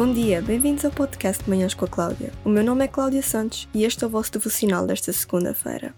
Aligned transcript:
Bom 0.00 0.14
dia, 0.14 0.40
bem-vindos 0.40 0.82
ao 0.86 0.90
podcast 0.90 1.46
Manhãs 1.46 1.74
com 1.74 1.84
a 1.84 1.88
Cláudia. 1.88 2.32
O 2.42 2.48
meu 2.48 2.64
nome 2.64 2.84
é 2.84 2.88
Cláudia 2.88 3.22
Santos 3.22 3.68
e 3.74 3.84
este 3.84 4.02
é 4.02 4.06
o 4.06 4.10
vosso 4.10 4.32
devocional 4.32 4.86
desta 4.86 5.12
segunda-feira. 5.12 5.94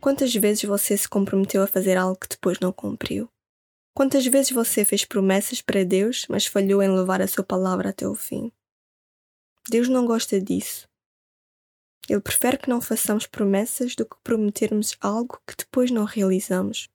Quantas 0.00 0.34
vezes 0.34 0.64
você 0.64 0.96
se 0.96 1.06
comprometeu 1.06 1.62
a 1.62 1.66
fazer 1.66 1.98
algo 1.98 2.18
que 2.18 2.28
depois 2.28 2.58
não 2.60 2.72
cumpriu? 2.72 3.28
Quantas 3.94 4.24
vezes 4.26 4.52
você 4.52 4.86
fez 4.86 5.04
promessas 5.04 5.60
para 5.60 5.84
Deus, 5.84 6.24
mas 6.30 6.46
falhou 6.46 6.82
em 6.82 6.88
levar 6.88 7.20
a 7.20 7.28
sua 7.28 7.44
palavra 7.44 7.90
até 7.90 8.08
o 8.08 8.14
fim? 8.14 8.50
Deus 9.68 9.86
não 9.86 10.06
gosta 10.06 10.40
disso. 10.40 10.88
Ele 12.08 12.20
prefere 12.20 12.58
que 12.58 12.68
não 12.68 12.80
façamos 12.80 13.26
promessas 13.26 13.94
do 13.94 14.04
que 14.04 14.16
prometermos 14.22 14.96
algo 15.00 15.40
que 15.46 15.56
depois 15.56 15.90
não 15.90 16.04
realizamos. 16.04 16.88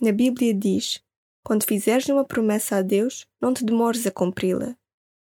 Na 0.00 0.12
Bíblia 0.12 0.54
diz: 0.54 1.02
Quando 1.42 1.64
fizeres 1.64 2.08
uma 2.08 2.24
promessa 2.24 2.76
a 2.76 2.82
Deus, 2.82 3.26
não 3.40 3.52
te 3.52 3.64
demores 3.64 4.06
a 4.06 4.10
cumpri-la. 4.10 4.76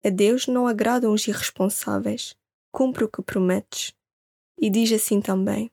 A 0.05 0.09
Deus 0.09 0.47
não 0.47 0.67
agradam 0.67 1.13
os 1.13 1.27
irresponsáveis. 1.27 2.35
Cumpre 2.73 3.05
o 3.05 3.09
que 3.09 3.23
prometes. 3.23 3.95
E 4.59 4.71
diz 4.71 4.93
assim 4.93 5.21
também: 5.21 5.71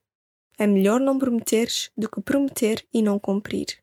É 0.58 0.66
melhor 0.66 1.00
não 1.00 1.20
prometeres 1.20 1.92
do 1.98 2.10
que 2.10 2.22
prometer 2.22 2.86
e 2.94 3.02
não 3.02 3.20
cumprir. 3.20 3.78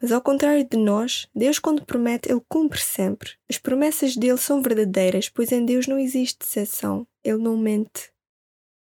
Mas 0.00 0.10
ao 0.10 0.20
contrário 0.20 0.68
de 0.68 0.76
nós, 0.76 1.28
Deus, 1.32 1.60
quando 1.60 1.86
promete, 1.86 2.28
Ele 2.28 2.42
cumpre 2.48 2.80
sempre. 2.80 3.30
As 3.48 3.56
promessas 3.56 4.16
dele 4.16 4.36
são 4.36 4.60
verdadeiras, 4.60 5.28
pois 5.28 5.52
em 5.52 5.64
Deus 5.64 5.86
não 5.86 5.96
existe 5.96 6.40
decepção. 6.40 7.06
Ele 7.22 7.38
não 7.38 7.56
mente. 7.56 8.11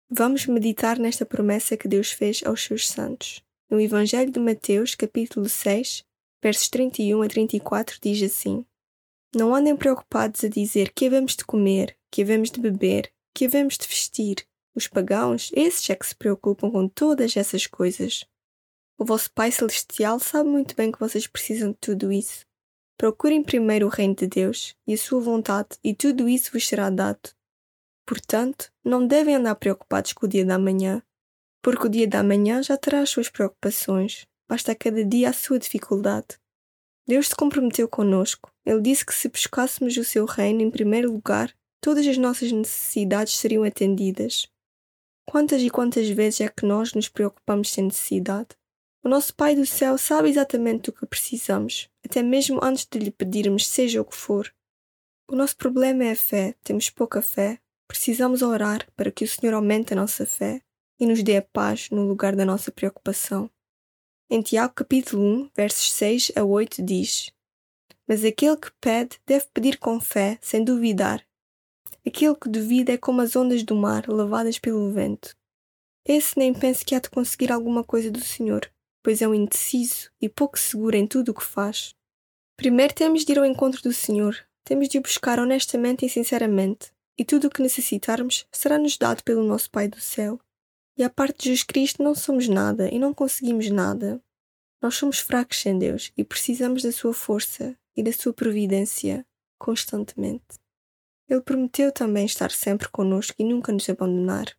Vamos 0.10 0.46
meditar 0.46 1.00
nesta 1.00 1.26
promessa 1.26 1.76
que 1.76 1.88
Deus 1.88 2.12
fez 2.12 2.44
aos 2.46 2.64
seus 2.64 2.88
santos. 2.88 3.44
No 3.68 3.82
Evangelho 3.82 4.32
de 4.32 4.40
Mateus, 4.40 4.94
capítulo 4.94 5.50
6, 5.50 6.06
versos 6.44 6.70
31 6.70 7.24
a 7.24 7.28
34, 7.28 7.98
diz 8.00 8.22
assim: 8.22 8.64
Não 9.36 9.54
andem 9.54 9.76
preocupados 9.76 10.44
a 10.44 10.48
dizer 10.48 10.92
que 10.94 11.08
havemos 11.08 11.36
de 11.36 11.44
comer, 11.44 11.98
que 12.12 12.22
havemos 12.22 12.52
de 12.52 12.60
beber, 12.60 13.12
que 13.34 13.46
havemos 13.46 13.80
de 13.80 13.88
vestir. 13.88 14.46
Os 14.76 14.88
pagãos, 14.88 15.50
esses 15.56 15.90
é 15.90 15.96
que 15.96 16.06
se 16.06 16.16
preocupam 16.16 16.70
com 16.70 16.88
todas 16.88 17.36
essas 17.36 17.66
coisas. 17.66 18.26
O 19.00 19.06
vosso 19.06 19.32
Pai 19.32 19.52
Celestial 19.52 20.20
sabe 20.20 20.48
muito 20.48 20.76
bem 20.76 20.92
que 20.92 21.00
vocês 21.00 21.26
precisam 21.26 21.72
de 21.72 21.78
tudo 21.82 22.12
isso. 22.12 22.46
Procurem 22.96 23.42
primeiro 23.42 23.88
o 23.88 23.90
reino 23.90 24.14
de 24.14 24.28
Deus 24.28 24.76
e 24.86 24.94
a 24.94 24.98
sua 24.98 25.20
vontade, 25.20 25.70
e 25.84 25.96
tudo 25.96 26.30
isso 26.30 26.52
vos 26.52 26.68
será 26.68 26.92
dado. 26.92 27.32
Portanto, 28.06 28.72
não 28.84 29.08
devem 29.08 29.36
andar 29.36 29.56
preocupados 29.56 30.14
com 30.14 30.26
o 30.26 30.30
dia 30.30 30.46
da 30.46 30.60
manhã, 30.60 31.02
porque 31.62 31.88
o 31.88 31.90
dia 31.90 32.08
da 32.08 32.22
manhã 32.22 32.62
já 32.62 32.78
terá 32.78 33.02
as 33.02 33.10
suas 33.10 33.30
preocupações, 33.30 34.26
basta 34.48 34.76
cada 34.76 35.04
dia 35.04 35.30
a 35.30 35.34
sua 35.34 35.58
dificuldade. 35.58 36.38
Deus 37.08 37.28
se 37.28 37.36
comprometeu 37.36 37.88
conosco. 37.88 38.52
Ele 38.66 38.82
disse 38.82 39.06
que 39.06 39.14
se 39.14 39.30
buscássemos 39.30 39.96
o 39.98 40.04
seu 40.04 40.26
reino 40.26 40.62
em 40.62 40.72
primeiro 40.72 41.12
lugar, 41.12 41.54
todas 41.82 42.06
as 42.08 42.18
nossas 42.18 42.52
necessidades 42.52 43.36
seriam 43.36 43.64
atendidas. 43.64 44.48
Quantas 45.28 45.62
e 45.62 45.70
quantas 45.70 46.08
vezes 46.10 46.42
é 46.42 46.50
que 46.50 46.66
nós 46.66 46.94
nos 46.94 47.10
preocupamos 47.10 47.72
sem 47.72 47.86
necessidade? 47.86 48.50
O 49.04 49.10
nosso 49.10 49.36
Pai 49.36 49.56
do 49.56 49.66
céu 49.66 49.98
sabe 49.98 50.30
exatamente 50.30 50.90
o 50.90 50.94
que 50.94 51.06
precisamos, 51.06 51.90
até 52.04 52.24
mesmo 52.24 52.60
antes 52.64 52.88
de 52.90 52.98
lhe 52.98 53.12
pedirmos 53.12 53.68
seja 53.68 54.02
o 54.02 54.06
que 54.06 54.16
for. 54.16 54.52
O 55.28 55.36
nosso 55.36 55.58
problema 55.58 56.04
é 56.04 56.12
a 56.12 56.16
fé. 56.16 56.56
Temos 56.64 56.90
pouca 56.90 57.22
fé. 57.22 57.60
Precisamos 57.88 58.42
orar 58.42 58.88
para 58.96 59.12
que 59.12 59.24
o 59.24 59.28
Senhor 59.28 59.54
aumente 59.54 59.94
a 59.94 59.96
nossa 59.96 60.26
fé 60.26 60.62
e 61.00 61.06
nos 61.06 61.24
dê 61.24 61.38
a 61.38 61.42
paz 61.42 61.90
no 61.90 62.08
lugar 62.08 62.36
da 62.36 62.46
nossa 62.46 62.72
preocupação. 62.72 63.50
Em 64.30 64.42
Tiago 64.42 64.74
capítulo 64.74 65.24
1, 65.24 65.52
versos 65.56 65.92
6 65.92 66.32
a 66.36 66.44
8 66.44 66.82
diz: 66.84 67.32
Mas 68.08 68.24
aquele 68.24 68.58
que 68.58 68.72
pede 68.82 69.20
deve 69.26 69.46
pedir 69.54 69.78
com 69.78 70.00
fé, 70.00 70.38
sem 70.42 70.64
duvidar. 70.64 71.26
Aquele 72.06 72.36
que 72.36 72.50
duvida 72.50 72.94
é 72.94 72.98
como 72.98 73.22
as 73.22 73.36
ondas 73.36 73.64
do 73.64 73.76
mar 73.76 74.08
levadas 74.08 74.60
pelo 74.60 74.92
vento. 74.92 75.36
Esse 76.04 76.38
nem 76.38 76.54
pensa 76.54 76.86
que 76.86 76.96
há 76.96 77.00
de 77.00 77.10
conseguir 77.10 77.52
alguma 77.52 77.84
coisa 77.84 78.12
do 78.12 78.20
Senhor 78.20 78.70
pois 79.06 79.22
é 79.22 79.28
um 79.28 79.36
indeciso 79.36 80.10
e 80.20 80.28
pouco 80.28 80.58
seguro 80.58 80.98
em 80.98 81.06
tudo 81.06 81.30
o 81.30 81.34
que 81.36 81.44
faz. 81.44 81.94
Primeiro 82.58 82.92
temos 82.92 83.24
de 83.24 83.34
ir 83.34 83.38
ao 83.38 83.46
encontro 83.46 83.80
do 83.84 83.94
Senhor, 83.94 84.36
temos 84.64 84.90
de 84.90 84.98
o 84.98 85.02
buscar 85.02 85.40
honestamente 85.40 86.04
e 86.04 86.10
sinceramente, 86.10 86.92
e 87.18 87.24
tudo 87.26 87.48
o 87.48 87.50
que 87.50 87.62
necessitarmos 87.62 88.46
será-nos 88.52 88.98
dado 88.98 89.24
pelo 89.24 89.44
nosso 89.44 89.70
Pai 89.70 89.88
do 89.88 90.00
céu. 90.00 90.40
E 90.98 91.04
à 91.04 91.10
parte 91.10 91.40
de 91.40 91.46
Jesus 91.46 91.64
Cristo 91.64 92.04
não 92.04 92.16
somos 92.16 92.48
nada 92.48 92.90
e 92.90 93.00
não 93.00 93.14
conseguimos 93.14 93.70
nada. 93.70 94.22
Nós 94.82 94.96
somos 94.96 95.20
fracos 95.20 95.60
sem 95.60 95.78
Deus 95.78 96.12
e 96.18 96.24
precisamos 96.24 96.84
da 96.84 96.92
sua 96.92 97.14
força 97.14 97.78
e 97.96 98.04
da 98.04 98.12
sua 98.14 98.34
providência 98.34 99.26
constantemente. 99.58 100.60
Ele 101.28 101.42
prometeu 101.42 101.92
também 101.92 102.26
estar 102.26 102.52
sempre 102.52 102.88
conosco 102.90 103.36
e 103.40 103.44
nunca 103.44 103.72
nos 103.72 103.90
abandonar 103.90 104.56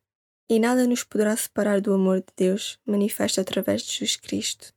e 0.48 0.58
nada 0.60 0.86
nos 0.86 1.02
poderá 1.02 1.36
separar 1.36 1.80
do 1.80 1.92
amor 1.92 2.20
de 2.20 2.32
Deus 2.36 2.78
manifesto 2.86 3.40
através 3.40 3.82
de 3.82 3.92
Jesus 3.92 4.16
Cristo. 4.16 4.72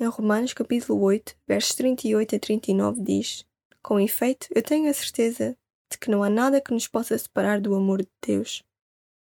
Em 0.00 0.06
Romanos 0.06 0.52
capítulo 0.52 1.00
8, 1.02 1.36
versos 1.46 1.74
38 1.74 2.36
a 2.36 2.38
39 2.38 3.02
diz: 3.02 3.44
Com 3.82 3.98
efeito, 4.00 4.46
eu 4.54 4.62
tenho 4.62 4.88
a 4.88 4.94
certeza 4.94 5.56
de 5.92 5.98
que 5.98 6.10
não 6.10 6.22
há 6.22 6.30
nada 6.30 6.60
que 6.60 6.72
nos 6.72 6.88
possa 6.88 7.16
separar 7.16 7.60
do 7.60 7.74
amor 7.74 8.02
de 8.02 8.10
Deus, 8.26 8.62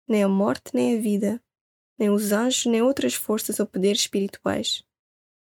nem 0.06 0.22
a 0.22 0.28
morte, 0.28 0.70
nem 0.74 0.96
a 0.96 1.00
vida, 1.00 1.42
nem 1.98 2.10
os 2.10 2.32
anjos, 2.32 2.66
nem 2.66 2.82
outras 2.82 3.14
forças 3.14 3.60
ou 3.60 3.66
poderes 3.66 4.00
espirituais, 4.00 4.84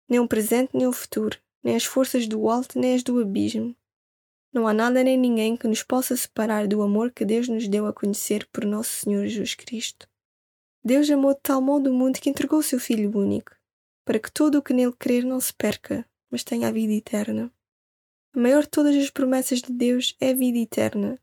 nem 0.08 0.20
o 0.20 0.28
presente, 0.28 0.76
nem 0.76 0.86
o 0.86 0.92
futuro, 0.92 1.38
nem 1.62 1.76
as 1.76 1.84
forças 1.84 2.26
do 2.26 2.48
alto, 2.48 2.78
nem 2.78 2.94
as 2.94 3.02
do 3.02 3.20
abismo. 3.20 3.74
Não 4.52 4.68
há 4.68 4.74
nada 4.74 5.02
nem 5.02 5.16
ninguém 5.16 5.56
que 5.56 5.66
nos 5.66 5.82
possa 5.82 6.14
separar 6.16 6.66
do 6.66 6.82
amor 6.82 7.10
que 7.10 7.24
Deus 7.24 7.48
nos 7.48 7.66
deu 7.66 7.86
a 7.86 7.92
conhecer 7.92 8.46
por 8.52 8.64
nosso 8.64 8.90
Senhor 8.90 9.26
Jesus 9.26 9.54
Cristo. 9.54 10.06
Deus 10.84 11.08
amou 11.10 11.32
de 11.32 11.40
tal 11.42 11.62
modo 11.62 11.90
o 11.90 11.94
mundo 11.94 12.20
que 12.20 12.28
entregou 12.28 12.58
o 12.58 12.62
seu 12.62 12.78
Filho 12.78 13.16
único, 13.16 13.56
para 14.04 14.18
que 14.18 14.30
todo 14.30 14.58
o 14.58 14.62
que 14.62 14.74
nele 14.74 14.92
crer 14.92 15.24
não 15.24 15.40
se 15.40 15.54
perca, 15.54 16.04
mas 16.30 16.44
tenha 16.44 16.68
a 16.68 16.72
vida 16.72 16.92
eterna. 16.92 17.52
A 18.34 18.40
maior 18.40 18.62
de 18.62 18.70
todas 18.70 18.96
as 18.96 19.10
promessas 19.10 19.60
de 19.60 19.72
Deus 19.72 20.16
é 20.20 20.30
a 20.30 20.34
vida 20.34 20.58
eterna, 20.58 21.18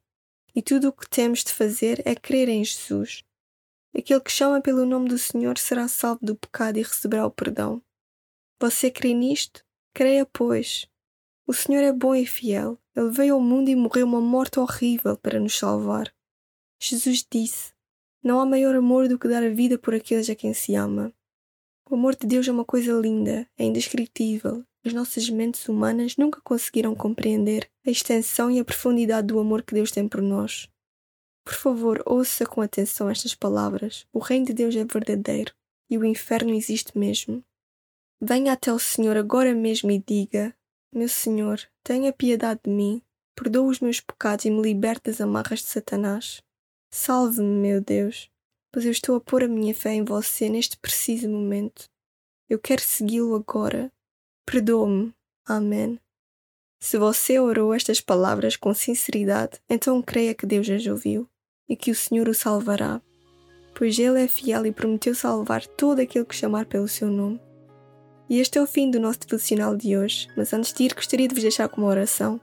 e 0.56 0.62
tudo 0.62 0.90
o 0.90 0.94
que 0.94 1.10
temos 1.10 1.44
de 1.44 1.52
fazer 1.52 2.02
é 2.06 2.16
crer 2.16 2.50
em 2.50 2.64
Jesus. 2.64 3.24
Aquele 3.96 4.22
que 4.22 4.32
chama 4.32 4.62
pelo 4.62 4.86
nome 4.86 5.10
do 5.10 5.18
Senhor 5.18 5.58
será 5.58 5.88
salvo 5.88 6.24
do 6.24 6.36
pecado 6.36 6.78
e 6.78 6.84
receberá 6.84 7.26
o 7.26 7.32
perdão. 7.32 7.82
Você 8.60 8.92
crê 8.92 9.14
nisto? 9.14 9.66
Creia, 9.94 10.26
pois. 10.26 10.88
O 11.48 11.54
Senhor 11.54 11.82
é 11.82 11.92
bom 11.92 12.14
e 12.14 12.26
fiel. 12.26 12.78
Ele 12.96 13.10
veio 13.10 13.34
ao 13.36 13.42
mundo 13.42 13.70
e 13.70 13.76
morreu 13.76 14.06
uma 14.06 14.22
morte 14.22 14.60
horrível 14.60 15.18
para 15.18 15.40
nos 15.40 15.58
salvar. 15.58 16.14
Jesus 16.80 17.26
disse: 17.30 17.74
não 18.22 18.42
há 18.42 18.46
maior 18.46 18.76
amor 18.76 19.08
do 19.08 19.18
que 19.18 19.30
dar 19.30 19.42
a 19.44 19.50
vida 19.50 19.78
por 19.78 19.94
aqueles 19.94 20.30
a 20.30 20.36
quem 20.36 20.54
se 20.54 20.76
ama. 20.76 21.14
O 21.90 21.96
amor 21.96 22.16
de 22.16 22.28
Deus 22.28 22.48
é 22.48 22.52
uma 22.52 22.64
coisa 22.64 22.94
linda, 22.94 23.50
é 23.58 23.64
indescritível. 23.64 24.64
As 24.86 24.94
nossas 24.94 25.28
mentes 25.28 25.68
humanas 25.68 26.18
nunca 26.18 26.40
conseguiram 26.42 26.94
compreender 26.94 27.68
a 27.84 27.90
extensão 27.90 28.52
e 28.52 28.60
a 28.60 28.64
profundidade 28.64 29.26
do 29.26 29.40
amor 29.40 29.64
que 29.64 29.74
Deus 29.74 29.90
tem 29.90 30.08
por 30.08 30.22
nós. 30.22 30.70
Por 31.44 31.56
favor, 31.56 32.04
ouça 32.06 32.46
com 32.46 32.62
atenção 32.62 33.10
estas 33.10 33.34
palavras. 33.34 34.06
O 34.14 34.20
reino 34.20 34.46
de 34.46 34.54
Deus 34.54 34.76
é 34.76 34.86
verdadeiro 34.86 35.52
e 35.90 35.98
o 35.98 36.06
inferno 36.06 36.54
existe 36.54 36.96
mesmo. 36.96 37.44
Venha 38.22 38.54
até 38.54 38.72
o 38.72 38.78
Senhor 38.78 39.18
agora 39.18 39.56
mesmo 39.56 39.90
e 39.90 39.98
diga: 39.98 40.56
Meu 40.94 41.10
Senhor, 41.10 41.60
tenha 41.84 42.14
piedade 42.14 42.60
de 42.66 42.70
mim, 42.70 43.02
perdoa 43.36 43.68
os 43.68 43.80
meus 43.80 44.00
pecados 44.00 44.46
e 44.46 44.52
me 44.52 44.62
liberte 44.62 45.06
das 45.06 45.20
amarras 45.20 45.62
de 45.62 45.66
Satanás. 45.66 46.44
Salve-me, 46.94 47.48
meu 47.48 47.82
Deus, 47.82 48.30
pois 48.72 48.86
eu 48.86 48.92
estou 48.92 49.16
a 49.16 49.22
pôr 49.22 49.44
a 49.44 49.48
minha 49.48 49.74
fé 49.74 49.94
em 49.94 50.04
você 50.04 50.50
neste 50.50 50.78
preciso 50.78 51.30
momento. 51.30 51.90
Eu 52.50 52.60
quero 52.60 52.82
segui-lo 52.82 53.36
agora. 53.36 53.92
Perdoa-me. 54.46 55.14
Amém. 55.46 56.00
Se 56.82 56.98
você 56.98 57.40
orou 57.40 57.74
estas 57.74 58.00
palavras 58.00 58.56
com 58.56 58.74
sinceridade, 58.74 59.60
então 59.70 60.02
creia 60.02 60.34
que 60.34 60.46
Deus 60.46 60.70
as 60.70 60.86
ouviu 60.88 61.28
e 61.68 61.76
que 61.76 61.92
o 61.92 61.96
Senhor 61.96 62.30
o 62.30 62.34
salvará, 62.34 63.02
pois 63.76 64.00
Ele 64.00 64.24
é 64.24 64.28
fiel 64.28 64.66
e 64.66 64.72
prometeu 64.72 65.14
salvar 65.14 65.66
todo 65.66 66.00
aquele 66.00 66.26
que 66.26 66.36
chamar 66.36 66.66
pelo 66.66 66.88
seu 66.88 67.10
nome. 67.10 67.40
E 68.30 68.40
este 68.40 68.58
é 68.58 68.62
o 68.62 68.68
fim 68.68 68.90
do 68.90 69.00
nosso 69.00 69.20
devocional 69.20 69.76
de 69.76 69.98
hoje, 69.98 70.28
mas 70.38 70.54
antes 70.54 70.72
de 70.72 70.84
ir, 70.84 70.94
gostaria 70.94 71.28
de 71.28 71.34
vos 71.34 71.44
deixar 71.44 71.68
com 71.68 71.82
uma 71.82 71.90
oração. 71.90 72.40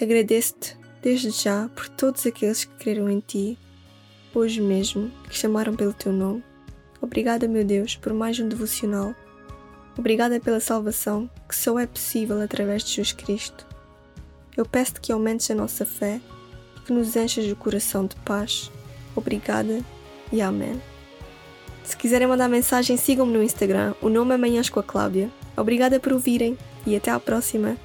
Agradeço-te 0.00 0.76
desde 1.02 1.30
já 1.30 1.68
por 1.70 1.88
todos 1.88 2.26
aqueles 2.26 2.64
que 2.64 2.74
creram 2.76 3.10
em 3.10 3.20
ti, 3.20 3.58
hoje 4.38 4.60
mesmo, 4.60 5.10
que 5.28 5.36
chamaram 5.36 5.74
pelo 5.74 5.92
teu 5.92 6.12
nome. 6.12 6.42
Obrigada, 7.00 7.48
meu 7.48 7.64
Deus, 7.64 7.96
por 7.96 8.12
mais 8.12 8.38
um 8.38 8.48
devocional. 8.48 9.14
Obrigada 9.96 10.38
pela 10.40 10.60
salvação 10.60 11.28
que 11.48 11.56
só 11.56 11.78
é 11.78 11.86
possível 11.86 12.40
através 12.40 12.84
de 12.84 12.90
Jesus 12.90 13.12
Cristo. 13.12 13.66
Eu 14.56 14.64
peço-te 14.64 15.00
que 15.00 15.12
aumentes 15.12 15.50
a 15.50 15.54
nossa 15.54 15.84
fé 15.84 16.20
que 16.84 16.92
nos 16.92 17.14
enchas 17.16 17.50
o 17.50 17.56
coração 17.56 18.06
de 18.06 18.16
paz. 18.16 18.70
Obrigada 19.14 19.80
e 20.32 20.40
Amém. 20.40 20.80
Se 21.84 21.96
quiserem 21.96 22.28
mandar 22.28 22.48
mensagem, 22.48 22.96
sigam-me 22.96 23.32
no 23.32 23.42
Instagram. 23.42 23.94
O 24.00 24.08
nome 24.08 24.34
é 24.34 24.38
Manhãs 24.38 24.68
com 24.68 24.78
a 24.78 24.82
Cláudia. 24.82 25.30
Obrigada 25.56 25.98
por 25.98 26.12
ouvirem 26.12 26.56
e 26.86 26.94
até 26.94 27.10
à 27.10 27.18
próxima. 27.18 27.76